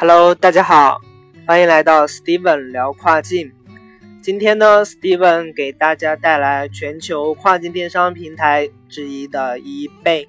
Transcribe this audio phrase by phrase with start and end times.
[0.00, 1.00] Hello，大家好，
[1.44, 3.52] 欢迎来到 Steven 聊跨境。
[4.22, 10.28] 今天呢，Steven 给大家带来全球跨境电商平台之一的 eBay。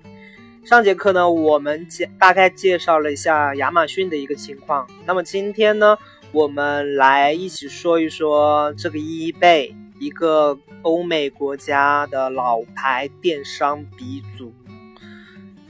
[0.65, 4.87] 上节课呢，我们介大概介绍了一下亚马逊的一个情况。
[5.05, 5.95] 那么今天呢，
[6.31, 14.51] 我们来一起说一说这个 eBay，一个欧美国家的老牌电商鼻祖。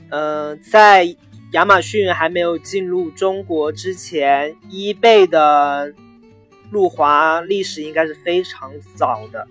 [0.08, 1.14] 嗯，在
[1.52, 5.92] 亚马逊还没有进入中国之前，eBay 的
[6.70, 9.48] 入华历史应该是非常早的，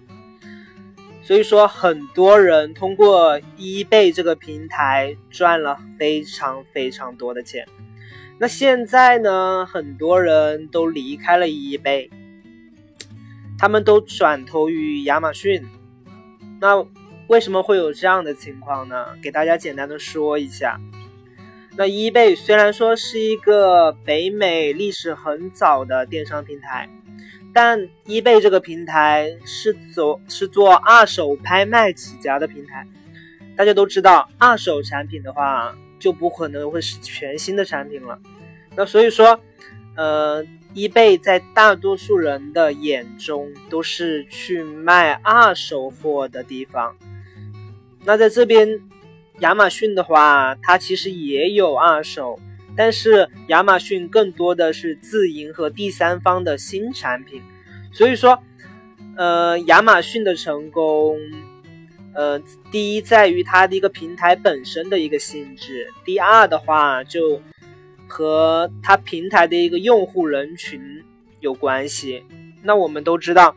[1.21, 7.67] 所以说很多人通过 eBay 这个平台赚了非常非常多的钱。
[8.38, 12.09] 那现在呢，很多人都离开了 eBay，
[13.57, 15.67] 他们都转投于亚马逊。
[16.61, 16.85] 那
[17.27, 19.05] 为什么会有这样的情况呢？
[19.21, 20.79] 给大家简单的说一下。
[21.79, 26.89] 那 eBay 虽然说是一个北美历史很早的电商平台，
[27.53, 32.85] 但 eBay 这个平台是走是做二手拍卖起家的平台。
[33.55, 38.19] 大家都知道，二手产品的话就不可能会是全新的产品了。
[38.75, 39.39] 那所以说，
[39.95, 40.44] 呃
[40.75, 46.94] ，eBay 在大多数人的眼中都是去卖二手货的地方。
[48.03, 48.67] 那在这边。
[49.39, 52.37] 亚马逊的话，它其实也有二手，
[52.75, 57.41] 但是亚马逊更多的是自营和第三方的新产品。
[57.93, 58.37] 所以说，
[59.15, 61.17] 呃，亚马逊的成功，
[62.13, 62.37] 呃，
[62.69, 67.41] 第一在于它的一个平台本身的一个性质，第二的话就
[68.07, 70.81] 和它平台的一个用户人群
[71.39, 72.23] 有关系。
[72.61, 73.55] 那我们都知道，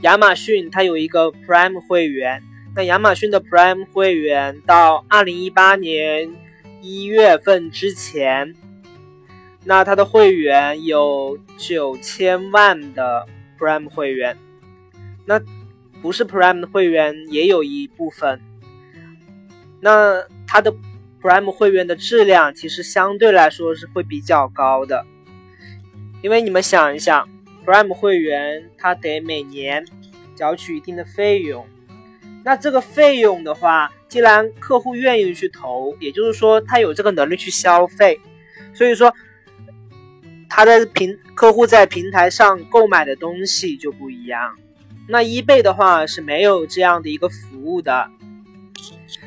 [0.00, 2.42] 亚马逊它有一个 Prime 会员。
[2.76, 6.28] 那亚马逊的 Prime 会员到二零一八年
[6.82, 8.52] 一月份之前，
[9.62, 14.36] 那它的会员有九千万的 Prime 会员。
[15.24, 15.40] 那
[16.02, 18.40] 不是 Prime 的会员也有一部分。
[19.80, 20.74] 那它的
[21.22, 25.06] Prime 会员的质量其实相对来说是会比较高的，
[26.22, 27.28] 因为你们想一想
[27.64, 29.86] ，Prime 会员他得每年
[30.34, 31.64] 缴取一定的费用。
[32.44, 38.20] 那这个费用的话，既然客户愿意去投，也就是说他有这个能力去消费，
[38.74, 39.12] 所以说
[40.48, 44.54] 他的平客户在平台上购买的东西就不一样。
[45.08, 48.10] 那 eBay 的话是没有这样的一个服务的。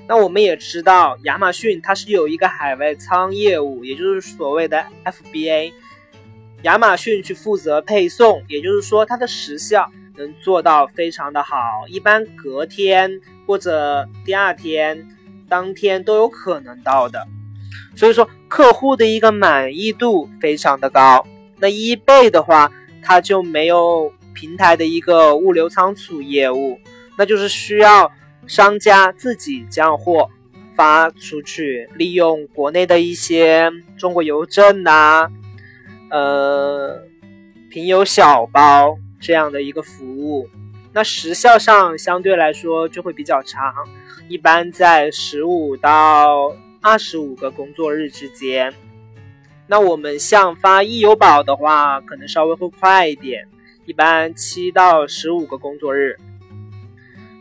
[0.07, 5.73] 那我们也知道，亚马逊它是有一个海外仓业务，也就是所谓的 FBA，
[6.61, 9.91] 亚马逊去负责配送，也就是说它的时效。
[10.17, 11.57] 能做到非常的好，
[11.87, 15.07] 一般隔天或者第二天、
[15.47, 17.25] 当天都有可能到的，
[17.95, 21.25] 所以说客户的一个满意度非常的高。
[21.59, 26.77] 那 eBay 的话，它就没有平台的一个物流仓储业务，
[27.17, 28.11] 那就是需要
[28.45, 30.29] 商家自己将货
[30.75, 35.27] 发出去，利用国内的一些中国邮政呐，
[36.09, 37.01] 呃，
[37.69, 38.97] 平邮小包。
[39.19, 40.49] 这样的一个服务，
[40.93, 43.73] 那时效上相对来说就会比较长，
[44.29, 48.73] 一般在十五到二十五个工作日之间。
[49.67, 53.47] 那我们像发易邮宝的话，可能稍微会快一点，
[53.85, 56.15] 一般七到十五个工作日。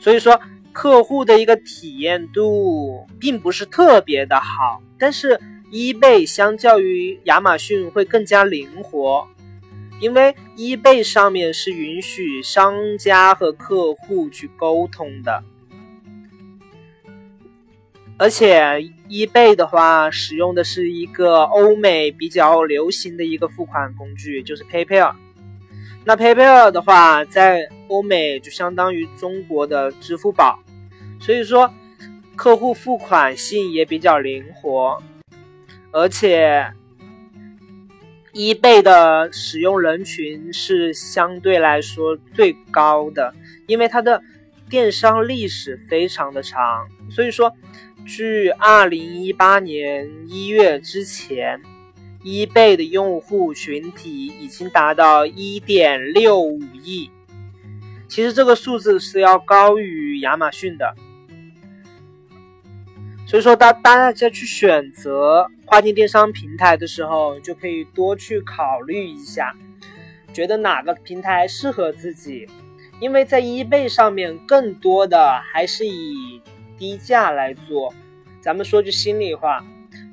[0.00, 0.40] 所以说，
[0.72, 9.26] 客户的一个体验度并不是特别的好，但是 eBay 相较于亚马逊会更加灵活。
[9.98, 15.42] 因为 eBay 上面是允许商家和客户去沟通的，
[18.18, 18.60] 而且
[19.08, 25.14] eBay 的话使用的是一个欧美比较流行的一个付款工具，就是 PayPal。
[26.04, 30.58] 那 PayPal 的话，在欧美就相当于中国的支付宝，
[31.18, 31.72] 所以说
[32.36, 35.02] 客户付款性也比较灵活，
[35.90, 36.70] 而且。
[38.36, 43.32] eBay 的使用人群是相对来说最高的，
[43.66, 44.22] 因为它的
[44.68, 46.86] 电商历史非常的长。
[47.10, 47.50] 所以说，
[48.04, 51.58] 据二零一八年一月之前
[52.24, 57.10] ，eBay 的用户群体已经达到一点六五亿。
[58.06, 60.94] 其实这个数字是要高于亚马逊的。
[63.26, 69.52] 所以说，大大家去选择跨境电商平台的时候，就可以多去考虑一下，
[70.32, 72.46] 觉得哪个平台适合自己。
[73.00, 76.40] 因为在 eBay 上面，更多的还是以
[76.78, 77.92] 低价来做。
[78.40, 79.62] 咱们说句心里话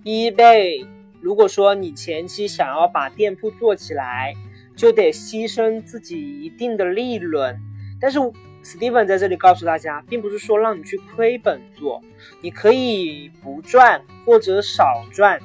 [0.03, 0.85] ，eBay
[1.21, 4.33] 如果说你前期想要把店铺做起来，
[4.75, 7.57] 就得牺牲自己一定的利润。
[8.01, 8.19] 但是
[8.63, 12.01] Steven 在这里告诉大家，并不是说让你去亏本做，
[12.41, 15.39] 你可以不赚或者少赚，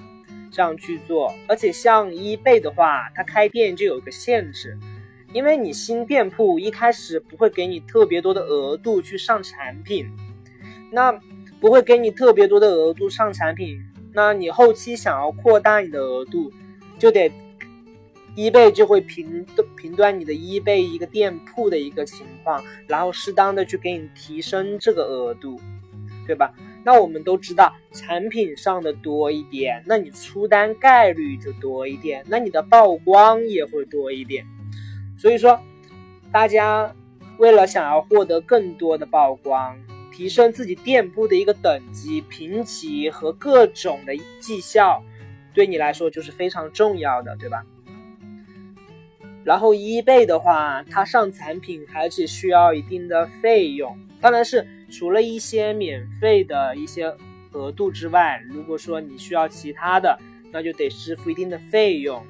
[0.53, 1.35] 这样去做。
[1.49, 4.79] 而且像一倍的话，它开店就有个限制，
[5.33, 10.07] 因为你新店铺一开始不会给你特别多的额度去上产品，
[10.93, 11.13] 那
[11.61, 13.81] 不会给你特别多的额度上产品。
[14.13, 16.53] 那你后期想要扩大你的额度，
[16.99, 17.31] 就得
[18.39, 19.45] 一倍就会评
[19.77, 25.61] 评断你的一倍一个店铺的一个情况，然后适当的去给你提升这个额度，
[26.25, 26.55] 对吧？
[26.85, 34.47] 那我们都知道，产品上的多一点，那你出单概率就多一点，那你的曝光也会多一点。
[35.19, 35.61] 所以说，
[36.31, 36.95] 大家
[37.39, 39.77] 为了想要获得更多的曝光。
[40.11, 45.01] 提升自己店铺的一个等级、评级和各种的绩效，
[45.55, 47.65] 对你来说就是非常重要的，对吧？
[49.49, 57.11] 然后一倍的话，它上产品还是需要一定的费用，当然是除了一些免费的一些
[57.53, 60.19] 额度之外，如果说你需要其他的，
[60.53, 62.23] 那就得支付一定的费用。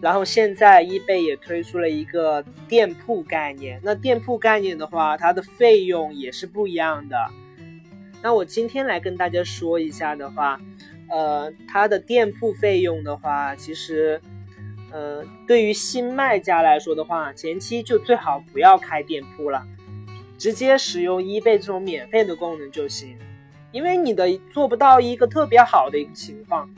[0.00, 7.16] 然后现在易贝也推出了一个店铺概念，那店铺概念的话，它的费用也是不一样的。
[8.20, 10.60] 那我今天来跟大家说一下的话，
[11.08, 14.20] 呃，它的店铺费用的话，其实，
[14.92, 19.64] 呃，对于新卖家来说的话，前期就最好不要开店铺了，
[20.36, 23.16] 直接使用易贝这种免费的功能就行，
[23.72, 26.68] 因为你的做不到一个特别好的一个情况。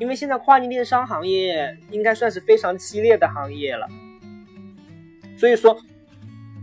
[0.00, 3.88] 因为现在跨境电商行业应该算是非常激烈的行业了，
[5.36, 5.76] 所以说，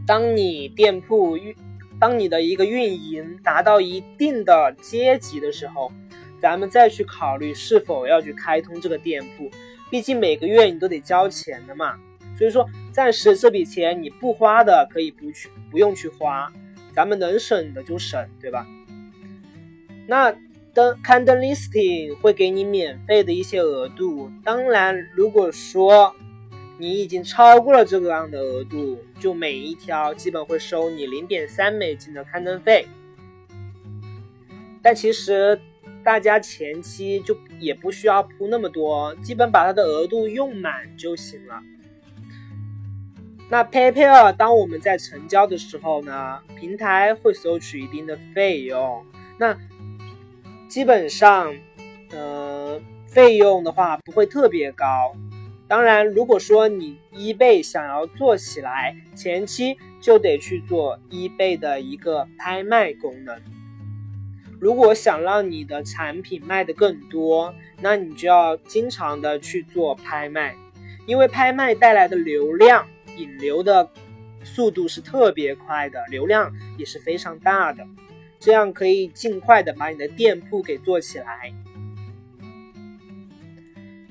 [0.07, 1.53] 当你店铺运，
[1.99, 5.91] 当你的一个运营达到一定的阶级的时候，
[6.39, 9.51] 咱们再去考虑是否要去开通这个店铺。
[9.89, 11.97] 毕竟每个月你都得交钱的嘛，
[12.37, 16.51] 所以说暂时这笔钱你不花的可以不去，不用去花，
[16.93, 18.65] 咱们能省的就省，对吧？
[20.07, 20.35] 那。
[20.75, 26.13] 登刊登 listing 会给你免费的一些额度，当然，如果说
[26.77, 32.85] 你已经超过了这个样的额度，就每一条基本会收你零点三美金的刊登费。
[34.81, 35.57] 但其实
[36.05, 41.59] 大家前期就也不需要铺那么多，基本把它的额度用满就行了。
[43.49, 49.03] 那 PayPal 当我们在成交的时候呢，平台会收取一定的费用。
[49.39, 49.57] 那
[50.67, 51.51] 基本上，
[52.11, 54.85] 呃，费用的话不会特别高。
[55.67, 63.41] 当然，如果说你一倍想要做起来，前期就得去做一倍的一个拍卖功能。
[64.65, 70.55] 如果想让你的产品卖的更多，那你就要经常的去做拍卖，
[71.05, 72.83] 因为拍卖带来的流量
[73.15, 73.87] 引流的
[74.43, 77.85] 速度是特别快的，流量也是非常大的。
[78.39, 81.53] 这样可以尽快的把你的店铺给做起来。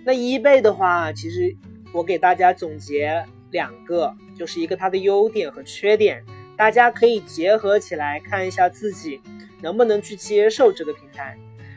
[0.05, 1.57] 那一倍的话，其实
[1.93, 6.25] 我给大家总结两个，就是一个它的优点和缺点，
[6.57, 9.21] 大家可以结合起来看一下自己
[9.61, 11.37] 能不能去接受这个平台。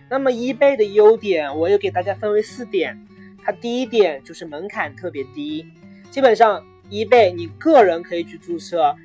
[0.10, 2.98] 那么一倍的优点，我又给大家分为四点。
[3.44, 5.66] 它第一点就是门槛特别低，
[6.12, 8.96] 基本上一倍你个人可以去注册，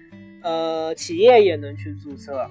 [0.42, 2.50] 呃，企业也能去注册。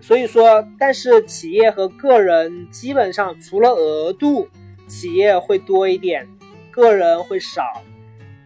[0.00, 4.48] 所以说，但是企业和个人基本上除了额度，
[4.86, 6.26] 企业会多一点，
[6.70, 7.62] 个人会少，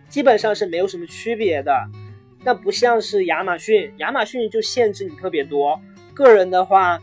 [0.09, 1.73] 基本上是没有什么区别的。
[2.43, 5.81] 那不像是亚马逊，亚马逊就限制你特别多，
[6.15, 7.01] 个人的话，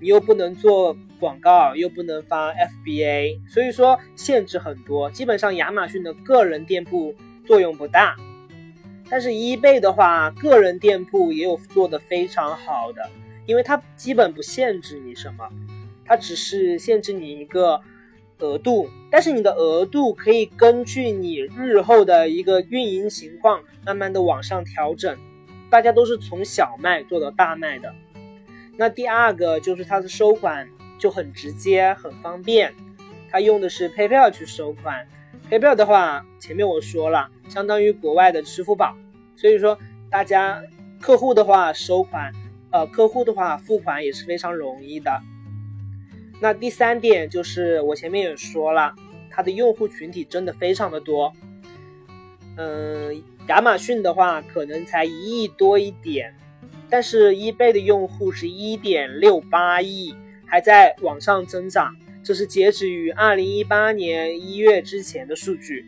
[0.00, 5.10] 你又不能做广告，又不能发 FBA，所以说限制很多。
[5.10, 7.14] 基本上亚马逊的个人店铺
[7.44, 8.16] 作用不大，
[9.10, 13.08] 但是 eBay 的话，个人店铺也有做的非常好的。
[13.46, 15.48] 因为它基本不限制你什么，
[16.04, 17.80] 它只是限制你一个
[18.38, 25.16] 额度，但是你的额度可以根据你日后的一个运营情况，慢慢的往上调整。
[25.70, 27.92] 大家都是从小卖做到大卖的。
[28.76, 32.72] 那第二个就是它的收款就很直接很方便，
[33.30, 35.06] 它用的是 PayPal 去收款。
[35.50, 38.96] PayPal 的话，前面我说了，相当于国外的支付宝，
[39.34, 39.78] 所以说
[40.10, 40.62] 大家
[41.00, 42.32] 客户的话收款。
[42.72, 45.10] 呃，客户的话付款也是非常容易的。
[46.40, 48.94] 那第三点就是我前面也说了，
[49.30, 51.32] 它的用户群体真的非常的多。
[52.56, 56.34] 嗯，亚马逊的话可能才一亿多一点，
[56.88, 60.14] 但是 eBay 的用户是一点六八亿，
[60.46, 61.94] 还在往上增长。
[62.22, 65.84] 这是截止于二零一八年一月之前的数据。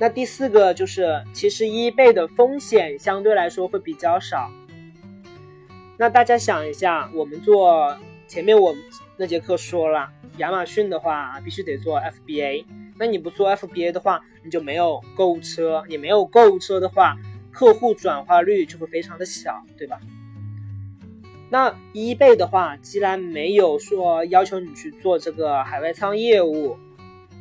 [0.00, 4.50] 那第四个就是，其实 eBay 的风险相对来说会比较少。
[5.96, 7.96] 那大家想一下，我们做
[8.28, 8.76] 前面我
[9.16, 10.06] 那节课说了，
[10.36, 12.62] 亚马逊的话必须得做 FBA。
[12.98, 17.16] 那你不做 FBA 的话，你就没有购物车，你没有购物车的话，
[17.50, 19.98] 客户转化率就会非常的小，对吧？
[21.48, 26.76] 那 eBay 的话，既然没有说要求你去做这个海外仓业务，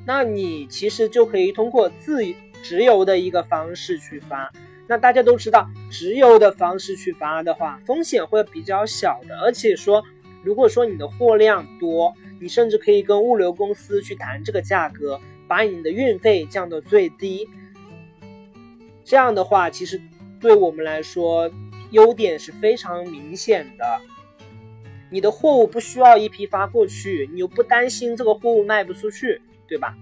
[0.06, 2.24] 那你其实就可以通过自
[2.63, 4.50] 直邮的一个方式去发。
[4.88, 9.38] 那大家都知道，直邮的方式去发的话，风险会比较小的。
[9.39, 10.01] 而且说，
[10.48, 17.50] 如果说你的货量多，你甚至可以跟物流公司去谈这个价格，把你的运费降到最低。
[19.04, 20.01] 这样的话，其实
[20.39, 21.51] 对我们来说。
[21.92, 24.01] 优点是非常明显的，
[25.10, 29.96] 你的货物不需要一批发过去，你又不担心这个货物卖不出去，对吧？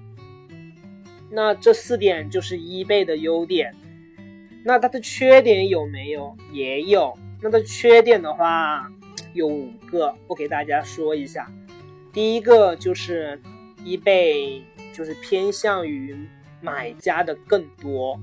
[1.29, 3.71] 那这四点就是一倍的优点。
[4.63, 6.35] 那它的缺点有没有？
[6.51, 7.15] 也有。
[7.39, 8.91] 那它缺点的话
[9.35, 11.51] 有五个，我给大家说一下。
[12.13, 13.39] 第一个就是
[13.83, 14.63] 一倍，
[14.93, 16.17] 就是偏向于
[16.61, 18.17] 买家的更多。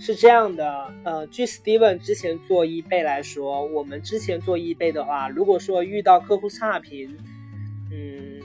[0.00, 7.14] 是这样的，呃，据 Steven 之前做 eBay 来说，我们之前做 eBay 的话，如果说遇到客户差评，
[7.92, 8.40] 嗯，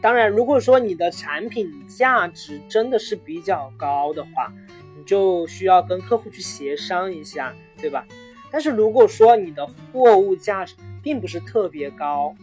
[0.00, 4.52] 当然，如果说你的产品价值真的是比较高的话，
[4.96, 8.04] 你就需要跟客户去协商一下，对吧？
[8.50, 10.74] 但是如果说你的货物价值
[11.06, 12.34] 并不是特别高，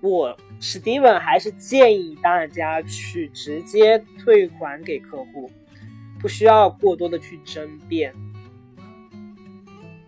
[0.00, 5.50] 我 Steven 还是建议大家去直接退款给客户。
[6.20, 8.14] 不需要过多的去争辩，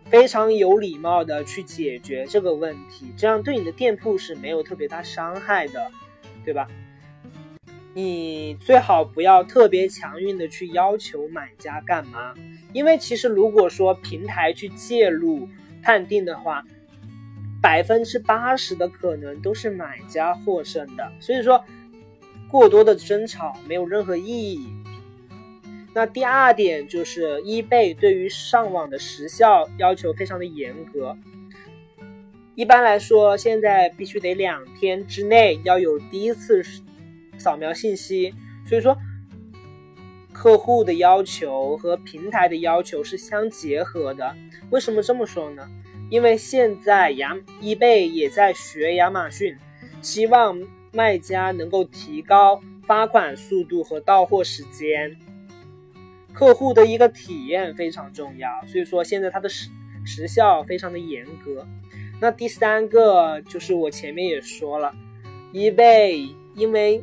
[0.04, 5.90] 非常有礼貌的去解决这个问题，这样对你的店铺是没有特别大伤害的，
[6.44, 6.68] 对吧？
[7.94, 12.32] 你最好不要特别强硬的去要求买家干嘛，
[12.72, 15.48] 因为其实如果说平台去介入
[15.82, 16.64] 判定的话，
[17.64, 21.64] 百分之八十的可能都是买家获胜的，所以说
[22.46, 24.68] 过多的争吵没有任何意义。
[25.94, 31.16] 那第二点就是 eBay 对于上网的时效要求非常的严格。
[32.54, 36.62] 一般来说，现在必须得两天之内要有第一次
[37.38, 38.34] 扫描信息。
[38.68, 38.94] 所以说，
[40.34, 44.36] 客户的要求和平台的要求是相结合的。
[44.68, 45.66] 为什么这么说呢？
[46.10, 49.56] 因为现在亚 eBay 也在学亚马逊，
[50.00, 50.60] 希望
[50.92, 55.16] 卖家能够提高发款速度和到货时间。
[56.32, 59.70] 客户的一个体验非常重要，所以说现在它的时
[60.04, 61.66] 时效非常的严格。
[62.20, 64.92] 那第三个就是我前面也说了
[65.52, 67.02] ，eBay 因为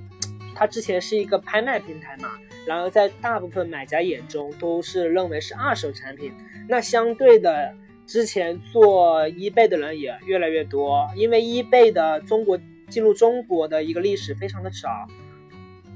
[0.54, 2.30] 它之前是一个拍卖平台嘛，
[2.68, 6.32] 然后在大部分买家眼中都是认为是二手产品。
[6.68, 7.74] 那相对的，
[8.12, 15.08] 之前做 eBay 的人也越来越多，因为 eBay 的中国进入中国的一个历史非常的早，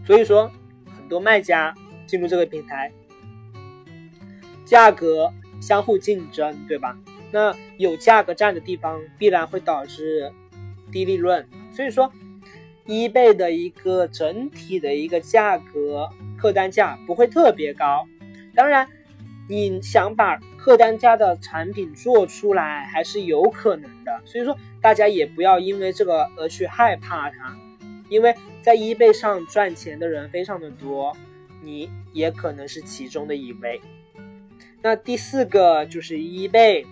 [0.07, 0.49] 所以说
[0.95, 1.75] 很多卖家
[2.07, 2.89] 进入这个平台。
[4.63, 5.29] 价格
[5.59, 6.97] 相互竞争，对吧？
[7.33, 10.31] 那有价格战的地方，必然会导致
[10.93, 11.45] 低利润。
[11.73, 12.09] 所以说
[12.85, 18.07] ，eBay 的一个整体的一个价格客单价不会特别高。
[18.55, 18.87] 当然，
[19.49, 24.19] 你想把客单价的产品做出来，还是有可能的。
[24.25, 27.55] 所以说，大家也不要因为这个而去害怕它，
[28.09, 31.15] 因为在 eBay 上赚钱的人非常的多，
[31.61, 33.79] 你也可能是其中的一位。
[34.81, 36.83] 那第四个就是 eBay，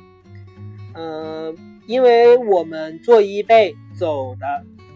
[0.93, 4.45] 嗯，因为我们做 eBay 走的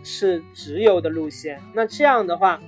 [0.04, 2.62] 是直邮的路线，那这样的话，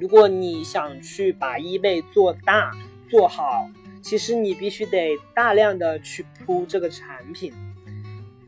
[0.00, 2.72] 如果你想去把 eBay 做大
[3.08, 3.70] 做好，
[4.06, 7.52] 其实你必须得大量的去铺这个产品。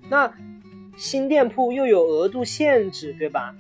[0.09, 0.33] 那
[0.97, 3.57] 新店铺又有额度限制，对吧？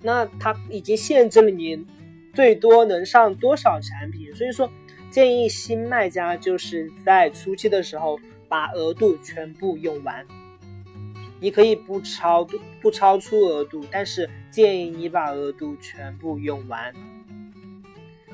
[0.00, 1.86] 那它已经限制了你
[2.32, 4.70] 最多能上多少产品，所以说。
[5.10, 8.16] 建议新卖家就是在初期的时候
[8.48, 10.24] 把额度全部用完。
[11.40, 12.46] 你可以不超
[12.80, 16.94] 不超出额度，但是建议你把额度全部用完，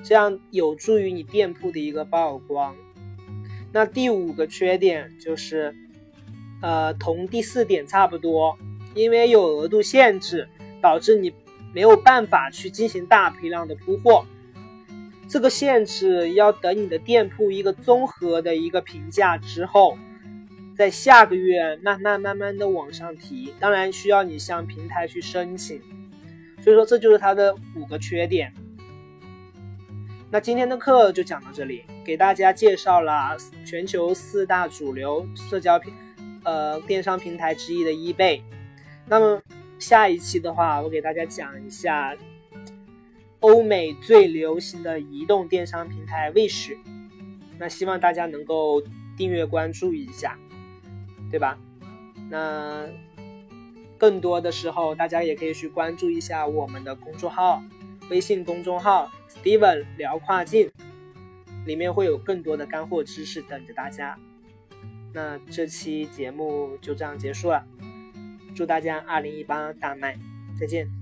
[0.02, 2.74] 这样有助于你店铺的一个曝光。
[3.72, 5.74] 那第五个缺点就是，
[6.62, 8.56] 呃，同第四点差不多，
[8.94, 10.48] 因为有额度限制，
[10.80, 11.32] 导致你
[11.74, 14.24] 没有办法去进行大批量的铺货。
[15.28, 19.98] 这个限制要等你的店铺一个综合的一个评价之后，
[20.76, 25.80] 在下个月慢慢慢慢的往上提，当然需要你向平台去申请。
[26.62, 28.54] 所以说这就是它的五个缺点。
[30.28, 35.94] 那今天的课就讲到这里，给大家介绍了全球四大主流社交平
[36.42, 38.42] 呃电商平台之一的 eBay。
[39.06, 39.40] 那么
[39.78, 42.16] 下一期的话，我给大家讲一下
[43.38, 46.76] 欧美最流行的移动电商平台 Wish。
[47.58, 48.82] 那希望大家能够
[49.16, 50.36] 订阅关注一下，
[51.30, 51.56] 对吧？
[52.28, 52.84] 那
[53.96, 57.62] 更多的时候，大家也可以去关注一下我们的公众号，
[58.10, 60.70] 微信公众号 Steven 聊跨境，
[61.64, 64.18] 里面会有更多的干货知识等着大家。
[65.12, 67.64] 那这期节目就这样结束了，
[68.54, 70.18] 祝大家二零一八大卖，
[70.58, 70.95] 再见。